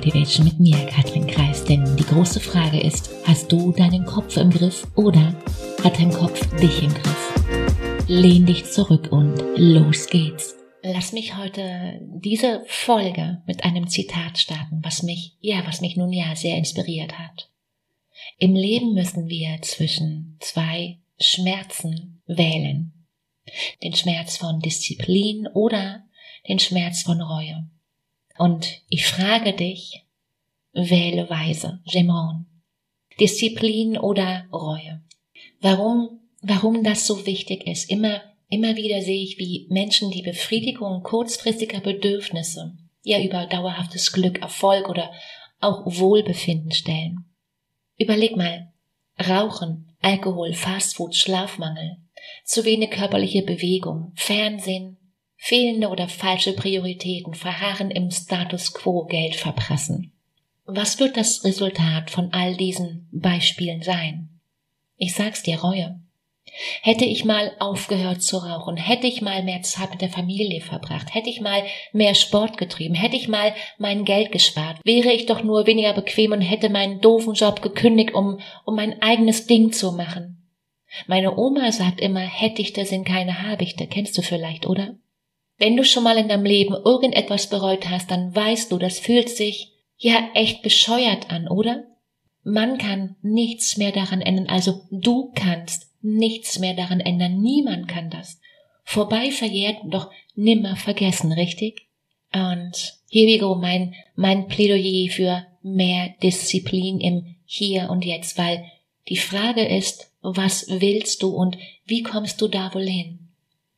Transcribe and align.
Motivation 0.00 0.46
mit 0.46 0.58
mir, 0.58 0.86
Katrin 0.86 1.26
Kreis. 1.26 1.62
Denn 1.62 1.94
die 1.98 2.06
große 2.06 2.40
Frage 2.40 2.80
ist, 2.80 3.10
hast 3.26 3.52
du 3.52 3.70
deinen 3.70 4.06
Kopf 4.06 4.38
im 4.38 4.48
Griff 4.48 4.86
oder 4.96 5.36
hat 5.84 5.98
dein 5.98 6.10
Kopf 6.10 6.40
dich 6.56 6.82
im 6.82 6.88
Griff? 6.88 8.06
Lehn 8.08 8.46
dich 8.46 8.64
zurück 8.64 9.12
und 9.12 9.36
los 9.56 10.06
geht's. 10.06 10.56
Lass 10.82 11.12
mich 11.12 11.36
heute 11.36 12.00
diese 12.00 12.64
Folge 12.66 13.42
mit 13.46 13.62
einem 13.62 13.88
Zitat 13.88 14.38
starten, 14.38 14.80
was 14.82 15.02
mich, 15.02 15.36
ja, 15.42 15.66
was 15.66 15.82
mich 15.82 15.98
nun 15.98 16.14
ja 16.14 16.34
sehr 16.34 16.56
inspiriert 16.56 17.18
hat. 17.18 17.50
Im 18.38 18.54
Leben 18.54 18.94
müssen 18.94 19.28
wir 19.28 19.60
zwischen 19.60 20.38
zwei 20.40 20.96
Schmerzen 21.20 22.22
wählen. 22.26 22.94
Den 23.82 23.94
Schmerz 23.94 24.38
von 24.38 24.60
Disziplin 24.60 25.46
oder 25.52 26.06
den 26.48 26.58
Schmerz 26.58 27.02
von 27.02 27.20
Reue. 27.20 27.68
Und 28.40 28.80
ich 28.88 29.04
frage 29.04 29.52
dich, 29.52 30.06
wähle 30.72 31.28
weise, 31.28 31.82
Gemron. 31.84 32.46
Disziplin 33.20 33.98
oder 33.98 34.46
Reue. 34.50 35.02
Warum, 35.60 36.20
warum 36.40 36.82
das 36.82 37.06
so 37.06 37.26
wichtig 37.26 37.66
ist. 37.66 37.90
Immer, 37.90 38.22
immer 38.48 38.76
wieder 38.76 39.02
sehe 39.02 39.22
ich, 39.22 39.36
wie 39.36 39.66
Menschen 39.68 40.10
die 40.10 40.22
Befriedigung 40.22 41.02
kurzfristiger 41.02 41.80
Bedürfnisse 41.80 42.78
ja 43.02 43.22
über 43.22 43.44
dauerhaftes 43.44 44.10
Glück, 44.10 44.40
Erfolg 44.40 44.88
oder 44.88 45.12
auch 45.60 45.82
Wohlbefinden 45.84 46.72
stellen. 46.72 47.26
Überleg 47.98 48.38
mal, 48.38 48.72
Rauchen, 49.18 49.92
Alkohol, 50.00 50.54
Fastfood, 50.54 51.14
Schlafmangel, 51.14 51.98
zu 52.46 52.64
wenig 52.64 52.92
körperliche 52.92 53.42
Bewegung, 53.42 54.12
Fernsehen, 54.14 54.96
fehlende 55.42 55.88
oder 55.88 56.06
falsche 56.06 56.52
Prioritäten, 56.52 57.34
Verharren 57.34 57.90
im 57.90 58.10
Status 58.10 58.74
quo, 58.74 59.06
Geld 59.06 59.34
verprassen. 59.34 60.12
Was 60.66 61.00
wird 61.00 61.16
das 61.16 61.44
Resultat 61.44 62.10
von 62.10 62.32
all 62.32 62.56
diesen 62.56 63.08
Beispielen 63.10 63.82
sein? 63.82 64.28
Ich 64.98 65.14
sag's 65.14 65.42
dir, 65.42 65.58
Reue. 65.58 65.98
Hätte 66.82 67.06
ich 67.06 67.24
mal 67.24 67.52
aufgehört 67.58 68.22
zu 68.22 68.36
rauchen, 68.36 68.76
hätte 68.76 69.06
ich 69.06 69.22
mal 69.22 69.42
mehr 69.42 69.62
Zeit 69.62 69.90
mit 69.92 70.02
der 70.02 70.10
Familie 70.10 70.60
verbracht, 70.60 71.14
hätte 71.14 71.30
ich 71.30 71.40
mal 71.40 71.62
mehr 71.92 72.14
Sport 72.14 72.58
getrieben, 72.58 72.94
hätte 72.94 73.16
ich 73.16 73.28
mal 73.28 73.54
mein 73.78 74.04
Geld 74.04 74.32
gespart, 74.32 74.78
wäre 74.84 75.12
ich 75.12 75.26
doch 75.26 75.42
nur 75.42 75.66
weniger 75.66 75.94
bequem 75.94 76.32
und 76.32 76.40
hätte 76.40 76.68
meinen 76.68 77.00
doofen 77.00 77.34
Job 77.34 77.62
gekündigt, 77.62 78.14
um, 78.14 78.40
um 78.64 78.74
mein 78.76 79.00
eigenes 79.00 79.46
Ding 79.46 79.72
zu 79.72 79.92
machen. 79.92 80.48
Meine 81.06 81.36
Oma 81.36 81.72
sagt 81.72 82.00
immer, 82.00 82.20
hätte 82.20 82.60
ich, 82.60 82.72
da 82.72 82.84
sind 82.84 83.04
keine 83.04 83.42
Habichte, 83.42 83.86
kennst 83.86 84.18
du 84.18 84.22
vielleicht, 84.22 84.66
oder? 84.66 84.96
Wenn 85.60 85.76
du 85.76 85.84
schon 85.84 86.04
mal 86.04 86.16
in 86.16 86.28
deinem 86.28 86.46
Leben 86.46 86.74
irgendetwas 86.74 87.50
bereut 87.50 87.90
hast, 87.90 88.10
dann 88.10 88.34
weißt 88.34 88.72
du, 88.72 88.78
das 88.78 88.98
fühlt 88.98 89.28
sich 89.28 89.74
ja 89.98 90.30
echt 90.32 90.62
bescheuert 90.62 91.30
an, 91.30 91.48
oder? 91.48 91.84
Man 92.42 92.78
kann 92.78 93.16
nichts 93.20 93.76
mehr 93.76 93.92
daran 93.92 94.22
ändern, 94.22 94.46
also 94.46 94.80
du 94.90 95.30
kannst 95.34 95.90
nichts 96.00 96.58
mehr 96.58 96.72
daran 96.72 97.00
ändern, 97.00 97.42
niemand 97.42 97.88
kann 97.88 98.08
das. 98.08 98.40
Vorbei 98.84 99.30
verjährt, 99.30 99.76
doch 99.84 100.10
nimmer 100.34 100.76
vergessen, 100.76 101.30
richtig? 101.32 101.88
Und 102.32 102.94
hier 103.10 103.28
we 103.28 103.38
go, 103.38 103.54
mein, 103.54 103.94
mein 104.14 104.48
Plädoyer 104.48 105.10
für 105.10 105.46
mehr 105.62 106.14
Disziplin 106.22 107.00
im 107.00 107.36
Hier 107.44 107.90
und 107.90 108.06
Jetzt, 108.06 108.38
weil 108.38 108.64
die 109.10 109.18
Frage 109.18 109.66
ist, 109.66 110.10
was 110.22 110.66
willst 110.68 111.22
du 111.22 111.36
und 111.36 111.58
wie 111.84 112.02
kommst 112.02 112.40
du 112.40 112.48
da 112.48 112.72
wohl 112.72 112.88
hin? 112.88 113.29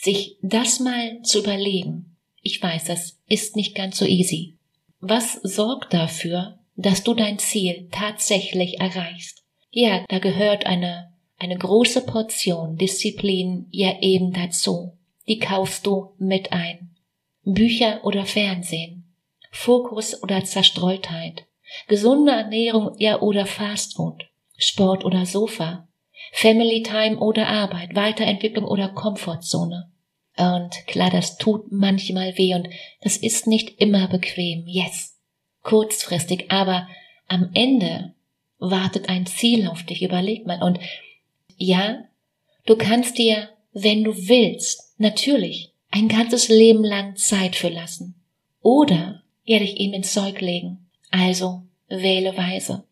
Sich 0.00 0.38
das 0.42 0.80
mal 0.80 1.20
zu 1.22 1.40
überlegen. 1.40 2.16
Ich 2.40 2.62
weiß, 2.62 2.84
das 2.84 3.18
ist 3.28 3.56
nicht 3.56 3.74
ganz 3.74 3.98
so 3.98 4.06
easy. 4.06 4.56
Was 5.00 5.34
sorgt 5.34 5.92
dafür, 5.92 6.58
dass 6.76 7.02
du 7.02 7.14
dein 7.14 7.38
Ziel 7.38 7.88
tatsächlich 7.92 8.80
erreichst? 8.80 9.44
Ja, 9.70 10.04
da 10.08 10.18
gehört 10.18 10.66
eine, 10.66 11.12
eine 11.38 11.56
große 11.56 12.02
Portion 12.06 12.76
Disziplin 12.76 13.66
ja 13.70 14.00
eben 14.00 14.32
dazu. 14.32 14.96
Die 15.28 15.38
kaufst 15.38 15.86
du 15.86 16.14
mit 16.18 16.52
ein. 16.52 16.96
Bücher 17.44 18.04
oder 18.04 18.26
Fernsehen, 18.26 19.14
Fokus 19.50 20.22
oder 20.22 20.44
Zerstreutheit, 20.44 21.46
gesunde 21.88 22.32
Ernährung 22.32 22.94
ja 22.98 23.20
oder 23.20 23.46
Fastfood, 23.46 24.24
Sport 24.56 25.04
oder 25.04 25.26
Sofa, 25.26 25.88
Family 26.32 26.82
Time 26.82 27.18
oder 27.18 27.48
Arbeit, 27.48 27.94
Weiterentwicklung 27.94 28.64
oder 28.64 28.88
Komfortzone. 28.88 29.90
Und 30.36 30.86
klar, 30.86 31.10
das 31.10 31.36
tut 31.36 31.70
manchmal 31.70 32.36
weh 32.38 32.54
und 32.54 32.68
das 33.02 33.16
ist 33.16 33.46
nicht 33.46 33.80
immer 33.80 34.08
bequem, 34.08 34.64
yes, 34.66 35.18
kurzfristig, 35.62 36.50
aber 36.50 36.88
am 37.28 37.50
Ende 37.54 38.14
wartet 38.58 39.08
ein 39.08 39.26
Ziel 39.26 39.66
auf 39.66 39.82
dich, 39.82 40.02
überleg 40.02 40.46
mal. 40.46 40.62
Und 40.62 40.78
ja, 41.56 42.04
du 42.66 42.76
kannst 42.76 43.18
dir, 43.18 43.48
wenn 43.72 44.04
du 44.04 44.16
willst, 44.28 44.94
natürlich 44.98 45.72
ein 45.90 46.08
ganzes 46.08 46.48
Leben 46.48 46.84
lang 46.84 47.16
Zeit 47.16 47.56
für 47.56 47.68
lassen. 47.68 48.14
Oder 48.62 49.22
ja 49.44 49.58
dich 49.58 49.78
ihm 49.78 49.92
ins 49.92 50.12
Zeug 50.12 50.40
legen. 50.40 50.90
Also 51.10 51.62
wähle 51.88 52.36
weise. 52.36 52.84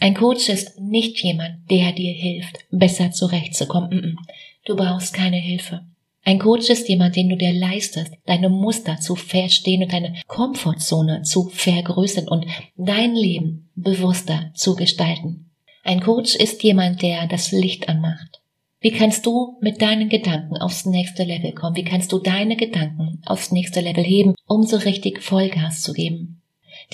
Ein 0.00 0.14
Coach 0.14 0.48
ist 0.48 0.78
nicht 0.78 1.22
jemand, 1.24 1.68
der 1.70 1.92
dir 1.92 2.12
hilft, 2.12 2.58
besser 2.70 3.10
zurechtzukommen. 3.10 4.16
Du 4.64 4.76
brauchst 4.76 5.12
keine 5.12 5.38
Hilfe. 5.38 5.82
Ein 6.24 6.38
Coach 6.38 6.68
ist 6.70 6.88
jemand, 6.88 7.16
den 7.16 7.28
du 7.28 7.36
dir 7.36 7.52
leistest, 7.52 8.12
deine 8.26 8.48
Muster 8.48 9.00
zu 9.00 9.16
verstehen 9.16 9.82
und 9.82 9.92
deine 9.92 10.14
Komfortzone 10.28 11.22
zu 11.22 11.48
vergrößern 11.48 12.28
und 12.28 12.46
dein 12.76 13.16
Leben 13.16 13.70
bewusster 13.74 14.52
zu 14.54 14.76
gestalten. 14.76 15.50
Ein 15.82 16.00
Coach 16.00 16.36
ist 16.36 16.62
jemand, 16.62 17.02
der 17.02 17.26
das 17.26 17.50
Licht 17.50 17.88
anmacht. 17.88 18.40
Wie 18.80 18.92
kannst 18.92 19.26
du 19.26 19.56
mit 19.60 19.82
deinen 19.82 20.08
Gedanken 20.08 20.58
aufs 20.58 20.86
nächste 20.86 21.24
Level 21.24 21.52
kommen? 21.52 21.74
Wie 21.74 21.84
kannst 21.84 22.12
du 22.12 22.18
deine 22.20 22.56
Gedanken 22.56 23.20
aufs 23.26 23.50
nächste 23.50 23.80
Level 23.80 24.04
heben, 24.04 24.34
um 24.46 24.62
so 24.62 24.76
richtig 24.76 25.22
Vollgas 25.22 25.80
zu 25.80 25.92
geben? 25.92 26.40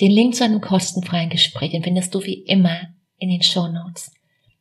Den 0.01 0.11
Link 0.11 0.33
zu 0.33 0.43
einem 0.43 0.61
kostenfreien 0.61 1.29
Gespräch 1.29 1.79
findest 1.83 2.15
du 2.15 2.23
wie 2.23 2.41
immer 2.41 2.94
in 3.17 3.29
den 3.29 3.43
Show 3.43 3.67
Notes. 3.67 4.11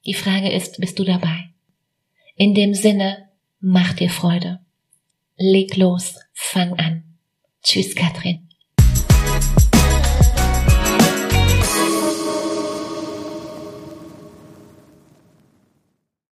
Die 0.06 0.14
Frage 0.14 0.50
ist, 0.52 0.78
bist 0.78 0.98
du 0.98 1.04
dabei? 1.04 1.50
In 2.36 2.54
dem 2.54 2.74
Sinne, 2.74 3.28
mach 3.60 3.94
dir 3.94 4.10
Freude. 4.10 4.60
Leg 5.36 5.76
los, 5.76 6.16
fang 6.32 6.74
an. 6.78 7.04
Tschüss, 7.62 7.94
Katrin. 7.94 8.43